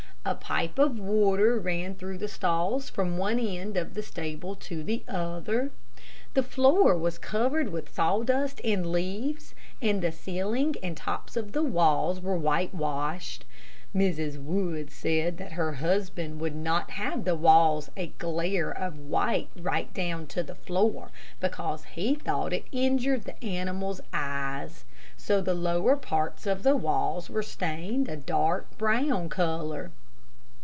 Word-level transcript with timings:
A 0.23 0.35
pipe 0.35 0.77
of 0.77 0.99
water 0.99 1.57
ran 1.57 1.95
through 1.95 2.19
the 2.19 2.27
stalls 2.27 2.91
from 2.91 3.17
one 3.17 3.39
end 3.39 3.75
of 3.75 3.95
the 3.95 4.03
stable 4.03 4.53
to 4.57 4.83
the 4.83 5.03
other. 5.07 5.71
The 6.35 6.43
floor 6.43 6.95
was 6.95 7.17
covered 7.17 7.69
with 7.69 7.91
sawdust 7.95 8.61
and 8.63 8.91
leaves, 8.91 9.55
and 9.81 9.99
the 10.03 10.11
ceiling 10.11 10.75
and 10.83 10.95
tops 10.95 11.35
of 11.35 11.53
the 11.53 11.63
walls 11.63 12.21
were 12.21 12.37
whitewashed. 12.37 13.45
Mrs. 13.95 14.37
Wood 14.39 14.91
said 14.91 15.37
that 15.39 15.53
her 15.53 15.73
husband 15.73 16.39
would 16.39 16.55
not 16.55 16.91
have 16.91 17.23
the 17.25 17.35
walls 17.35 17.89
a 17.97 18.05
glare 18.19 18.69
of 18.69 18.99
white 18.99 19.49
right 19.57 19.91
down 19.91 20.27
to 20.27 20.43
the 20.43 20.55
floor, 20.55 21.09
because 21.39 21.83
he 21.95 22.13
thought 22.13 22.53
it 22.53 22.65
injured 22.71 23.23
the 23.23 23.43
animals' 23.43 24.01
eyes. 24.13 24.85
So 25.17 25.41
the 25.41 25.55
lower 25.55 25.97
parts 25.97 26.45
of 26.45 26.61
the 26.61 26.75
walls 26.77 27.27
were 27.27 27.41
stained 27.43 28.07
a 28.07 28.15
dark, 28.15 28.77
brown 28.77 29.27
color. 29.27 29.89